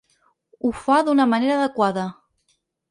Ho 0.63 0.71
fa 0.85 0.97
d’una 1.11 1.29
manera 1.35 1.61
adequada. 1.61 2.11